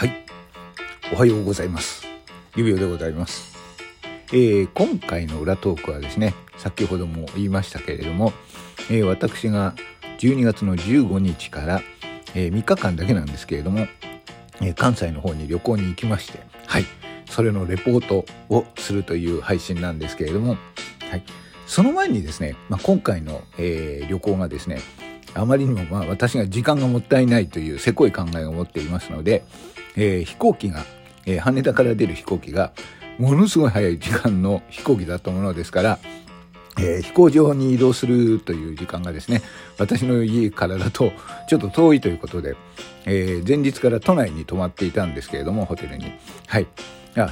[0.00, 0.12] はい。
[1.12, 2.06] おはようございます。
[2.56, 3.54] 指輪でございます。
[4.32, 8.32] えー今回の裏トークはですね、先ほども言いましたけれども、
[8.90, 9.74] えー私が
[10.18, 11.82] 12月の15日から、
[12.34, 13.88] え3日間だけなんですけれども、
[14.62, 16.86] え関西の方に旅行に行きまして、はい。
[17.28, 20.56] それのレポートをするという配信なんですけれども、
[21.10, 21.22] はい。
[21.66, 24.80] その前にですね、まあ、今回の、え旅行がですね、
[25.34, 29.44] あまりにもまあ私が時間がもったいないというせこい考えを持っていますので、
[29.96, 30.84] えー飛行機が、
[31.26, 32.72] えー羽田から出る飛行機が
[33.18, 35.98] ものすごい早い時間の飛行機だったものですから、
[36.78, 39.42] えー飛行場に移動するという時間がですね
[39.78, 41.12] 私の家からだと
[41.48, 42.56] ちょっと遠いということで、
[43.06, 46.12] え前日から都内に泊まっていたんですけれどもホテルに。
[46.46, 46.66] はい。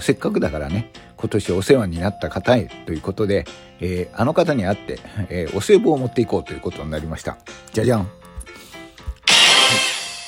[0.00, 3.44] せっかくだからね今年お世話になった方へということで、
[3.80, 7.38] えーあの方に会って、えーお歳暮を持っていこうということになりました
[7.72, 8.08] じゃじゃん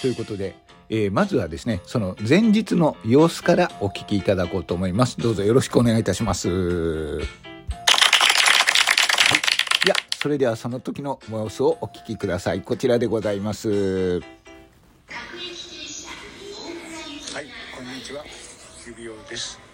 [0.00, 0.54] ということで、
[0.88, 5.18] えーまずはですね、その前日の様子からお聞きいただこうと思います。
[5.18, 6.48] どうぞよろしくお願いいたします。
[6.48, 7.24] はい。
[9.84, 12.62] いや、それではその時の様子をお聞きください。
[12.62, 13.68] こちらでございます。
[13.68, 14.22] はい、
[17.76, 18.24] こんにちは。
[18.86, 19.67] 指輪です。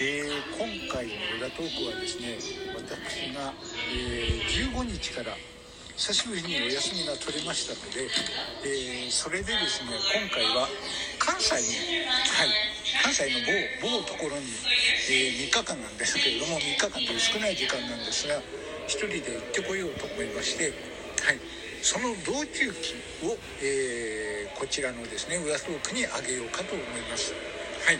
[0.00, 2.34] えー今回の裏トークはですね、
[2.74, 3.54] 私が、
[3.94, 5.36] えー15日から
[5.96, 8.10] 久しぶりにお休みが取れましたので、
[8.66, 10.66] えーそれでですね、今回は
[11.18, 12.50] 関西に、はい、
[13.04, 13.38] 関西の
[13.82, 14.50] 某某ところに、
[15.10, 18.42] え3日間なんですけれども、3日間という少ない時間なんですが、
[18.86, 20.74] 一人で行ってこようと思いまして、
[21.22, 21.38] はい、
[21.82, 27.34] その道中記を、えーこちらのですね裏トークにあげようかと思います。
[27.84, 27.98] はい、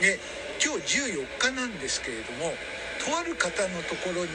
[0.00, 0.20] で
[0.62, 2.54] 今日14日なんですけれども
[3.02, 4.30] とある方のところに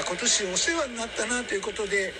[0.00, 2.12] あ今年お世話になったなということで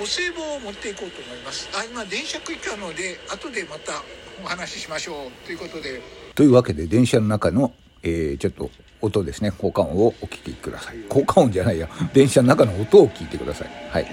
[0.00, 1.68] お歳暮を持っていこうと思います。
[1.74, 4.02] あ今電車来たので後でまた
[4.44, 6.00] お話ししましょうということで。
[6.34, 10.98] というわけで、電車の中の、えーちょっと音ですね、効果音をお聞きください。
[11.08, 13.70] 効果音じゃないや、電車の中の音を聞いてください。
[13.90, 14.06] はい。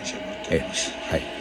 [0.49, 0.59] え。
[0.59, 1.34] はい。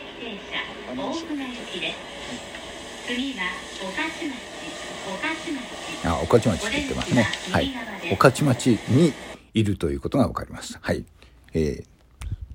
[0.00, 1.96] 駅停車大船行きです
[3.06, 3.44] 次は
[3.82, 4.50] 御徒町
[5.06, 7.26] 御徒町あ、御徒町って言ってますね。
[7.50, 7.72] はい。
[8.10, 9.12] 御徒町に
[9.52, 10.78] いるということがわかります。
[10.80, 11.04] はい。
[11.52, 11.84] えー、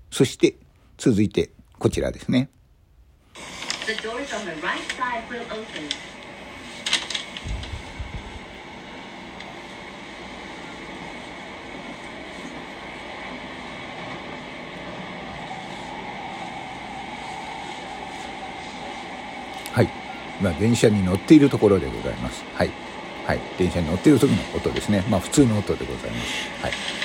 [0.10, 0.56] そして、
[0.98, 2.50] 続いて、こちらですね。
[3.86, 6.05] The doors on the right side will open.
[20.44, 20.54] はい。
[20.54, 22.44] 今、電車に乗っているところでございます。
[22.54, 22.70] はい。
[23.26, 23.40] はい。
[23.58, 25.04] 電車に乗っている時の音ですね。
[25.10, 26.50] まあ、普通の音でございます。
[26.62, 27.05] はい。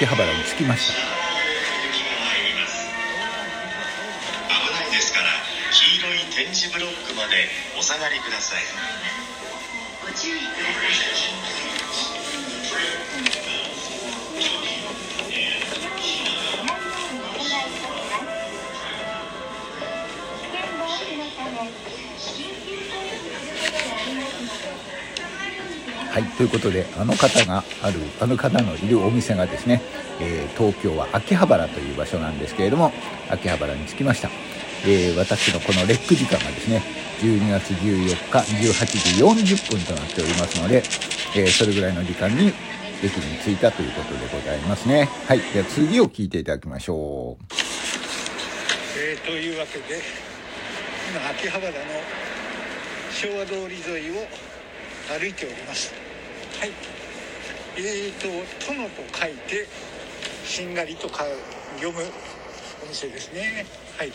[0.00, 0.94] 秋葉原に着きました。
[0.94, 0.98] 危
[4.72, 5.26] ないですから
[5.70, 8.62] 黄色い点字ブロックまでお下がりください
[10.00, 10.46] ご注意くだ
[13.34, 13.49] さい
[26.10, 26.24] はい。
[26.24, 29.80] ということで、あの方がある、あの方のいるお店がですね、
[30.20, 32.92] えー東京は秋葉原という場所なんですけれども、
[33.30, 34.28] 秋葉原に着きました。
[34.84, 36.82] えー私のこのレック時間がですね、
[37.22, 40.82] 12月14日18時40分となっておりますので、
[41.36, 42.52] えーそれぐらいの時間に
[43.02, 45.08] 駅に着いたということでございますね。
[45.28, 45.40] はい。
[45.52, 47.44] では次を聞いていただきましょう。
[48.98, 50.02] えというわけで
[51.10, 51.76] 今秋葉原の
[53.12, 54.26] 昭和通り沿いを
[55.08, 55.92] 歩いております
[56.60, 56.72] はい。
[57.78, 58.28] えーと
[58.68, 59.66] 殿と書いて
[60.44, 62.02] しんがりと読む
[62.84, 63.64] お店ですね。
[63.96, 64.12] はい。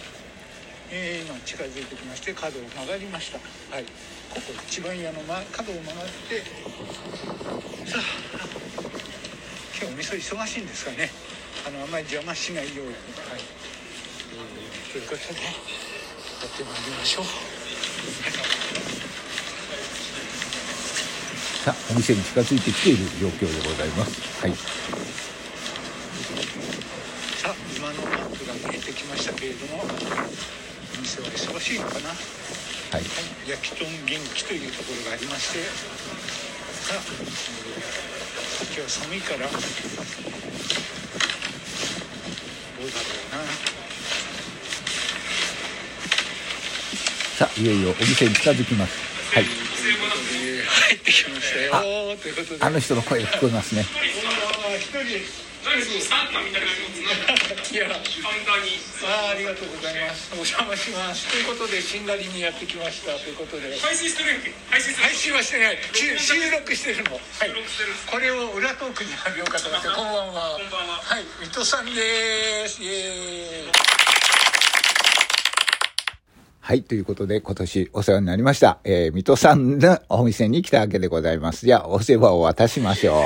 [0.92, 3.40] えー今近づいてきまして角を曲がりました。
[3.74, 3.86] はい。
[3.86, 3.90] こ
[4.36, 6.44] こ一番屋の、ま、角を曲がって
[7.90, 8.02] さあ
[9.82, 11.10] 今日お店忙しいんですかね。
[11.66, 12.94] あのあんまり邪魔しないように。
[12.94, 13.42] はい。
[14.94, 17.24] ということでやってまいりましょう。
[17.26, 18.56] はい
[21.66, 24.22] さあお店に近づいてきている状況でございます。
[24.40, 24.54] はい。
[27.42, 29.88] さあ今のマップが見えてきましたけれどもお
[31.02, 32.10] 店は忙しいのかな？
[32.10, 32.20] はい。
[32.94, 33.04] はい、
[33.50, 35.60] 焼きとん元気というところがありまして
[36.86, 37.34] さあ、えー
[38.66, 39.66] 今日は寒いからどうだろう
[42.86, 43.42] な。
[47.40, 48.94] さあいよいよお店に近づきます。
[49.34, 49.46] はい
[51.56, 51.72] したよ
[52.20, 53.86] ということであの人の声が聞こえますね
[54.68, 55.46] おー一人
[57.74, 60.32] いやあーありがとうございます。
[60.32, 61.26] お邪魔します。
[61.32, 63.18] ということでしんがりにやってきました。
[63.18, 63.76] ということで。
[63.82, 65.78] 配信してるやんけ配信配信はしてない。
[65.92, 67.18] し収録してるの。
[67.18, 67.22] はい。
[68.06, 70.56] これを裏トークにあげようかと思ってこんばんは。
[70.56, 71.02] こんばんは。
[71.02, 71.26] はい。
[71.42, 72.84] 水戸さんです。
[72.84, 73.85] イエーイ
[76.68, 76.82] はい。
[76.82, 78.80] ということで、今年お世話になりました。
[78.86, 81.68] えー、水戸さんのお店に来たわけでございます。
[81.68, 83.18] じゃあ、お世話を渡しましょこ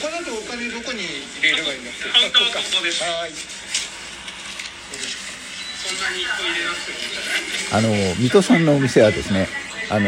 [0.00, 1.00] こだとお金どこに
[1.40, 2.04] 入れればいいんだっけ？
[2.08, 3.30] カウンターはここですはい
[5.82, 8.06] そんなに入れなくてもう。
[8.06, 9.48] あの、水戸さんのお店はですね、
[9.90, 10.06] あの、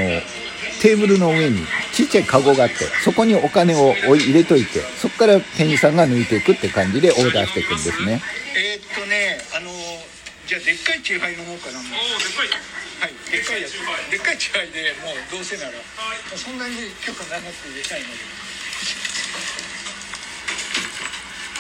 [0.81, 1.67] テーブルの上に
[2.01, 8.25] ちっちゃいカゴがあって、そこにお金を置い入れといて、そこから店員さんが抜いていくって感じでオーダーしていくんですね。
[8.57, 9.69] えーっとねあの
[10.49, 11.85] じゃあでっかいチューハイ飲もうかなも。
[11.93, 12.49] うおおでかい。
[13.05, 13.77] はいでっかいやつ。
[14.09, 15.77] でっかいチューハイでもうどうせなら
[16.41, 18.25] そんなに今日長く入れたいので。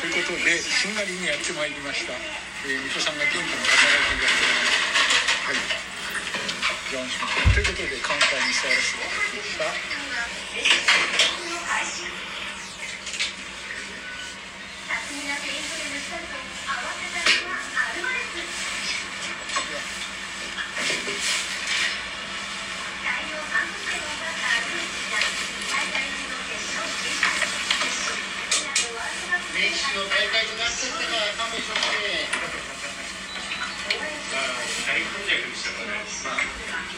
[0.00, 3.76] ということでしんがりにやってまいりました、えー、水戸さんが元気に働
[4.08, 4.24] いてい。
[4.24, 5.76] らっしゃいます。
[5.76, 5.90] はい
[6.90, 9.99] ということでカウンターに座らせていただきました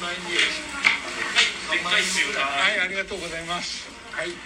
[0.03, 3.89] 大活躍でしたからねでっかい中華はい、ありがとうございます。
[4.13, 4.29] はい。
[4.29, 4.37] 伊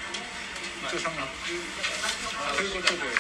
[0.87, 1.27] 藤さんが。
[1.27, 3.01] ということで。
[3.01, 3.17] はい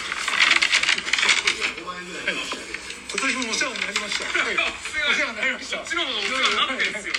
[3.07, 4.27] 今年もお世話になりました。
[4.29, 5.79] はい、お世話になりました。
[5.79, 7.15] こっちの方がお世話になってるんですよ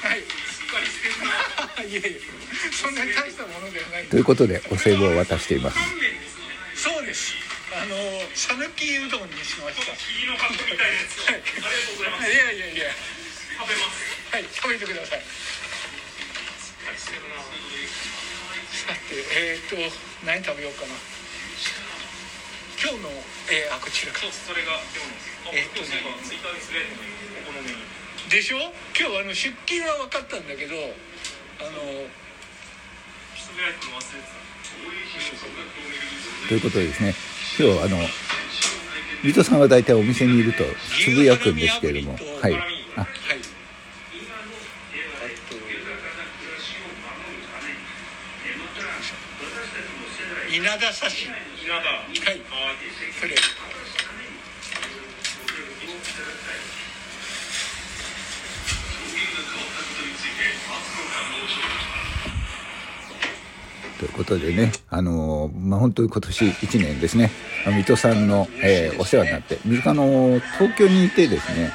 [0.00, 0.22] はい。
[1.90, 2.20] いえいえ、
[2.72, 4.06] そんなに大したものではない。
[4.06, 5.76] ということで、お歳暮を渡しています。
[6.78, 7.34] そうです。
[7.74, 7.96] あの、
[8.32, 9.92] 讃岐うどんにしました。
[9.98, 12.94] 霧の格好みたいなやつをありがとうございますいやいやいや、
[13.58, 15.39] 食べますはい、食べてください。
[19.30, 19.76] えっ、と、
[20.26, 20.94] 何食べようかな。
[22.80, 23.08] 今日の、
[23.52, 24.32] えー、あ、こちらかそう。
[24.32, 27.10] それが今日のあえっとね今日ツイッターにつぶやいてもいい
[27.44, 27.76] お好みに
[28.30, 28.58] でしょ？
[28.96, 32.08] 今日あの出勤は分かったんだけどあの
[36.48, 37.14] ということでですね、
[37.58, 37.98] 今日あの、
[39.22, 40.64] 水戸さんは大体お店にいると
[41.04, 42.54] つぶやくんですけれども、はい。
[42.96, 43.49] あ、はい
[50.52, 52.18] 稲田刺し稲田はい
[53.20, 53.34] それ
[64.00, 67.30] ということでね、あのまあ、本当に今年1年ですね、
[67.66, 71.70] 水戸さんの、えーお世話になって、水戸の東京にいてですね、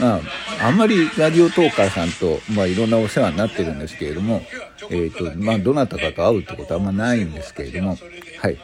[0.00, 0.20] まあ、
[0.66, 4.42] あんまりラジオトーカーさんと、まあ、いろんなお世話になってるんですけれども、
[4.90, 7.96] えっ、と、まあ、どなたかと会うってことはあんまないんですけれども、
[8.40, 8.58] はい。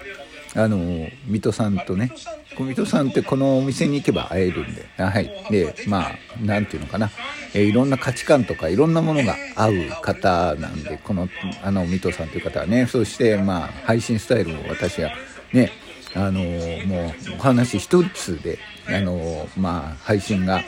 [0.55, 2.13] あの水戸さんとね、
[2.59, 5.31] 水戸さんってこのお店に行けば会えるんで、はい。
[5.51, 6.13] で、まあ、
[6.43, 7.11] なんていうのかな、
[7.55, 11.29] えーいろんな価値観とかいろんなものが合う方なんで、この、
[11.63, 15.13] あの、水戸さんという方はね、そして、まあ、配信スタイルも私は
[15.53, 15.73] ね、
[16.15, 16.41] あの
[16.87, 20.63] もう、お話一つで、あのまあ、配信が、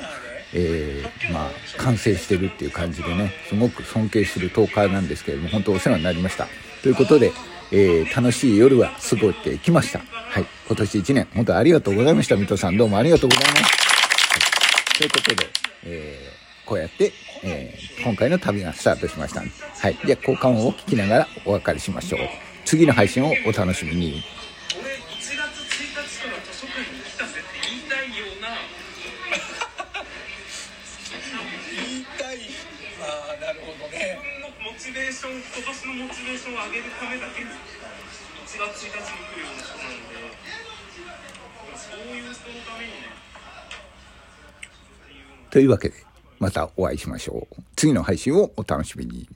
[0.55, 6.47] えーまあ、完成してるっていう感じでね、すごく尊敬するトーカーなんですけれども、本当お世話になりました。
[6.83, 7.33] ということで、
[7.73, 9.99] えー楽しい夜は過ごってきました。
[9.99, 10.47] はい。
[10.69, 12.37] 今年1年、本当ありがとうございました。
[12.37, 13.63] 水戸さん、どうもありがとうございます。
[13.63, 15.49] はい、ということで、
[15.87, 16.35] えー
[16.65, 19.41] こうやって、えー今回の旅がスタートしました。
[19.41, 19.47] は
[19.89, 19.99] い。
[20.05, 22.21] じゃあ、交換音を聞きながらお別れしましょう。
[22.65, 24.23] 次の配信をお楽しみに。
[33.41, 37.57] なるほどねのモチベーション今年のモチベーションを上げるためだけに1
[38.47, 40.19] 月1日に来るような人なんで
[41.75, 43.25] そういう人のためにね
[45.55, 45.95] というわけで、
[46.41, 47.63] またお会いしましょう。
[47.77, 49.29] 次の配信をお楽しみに。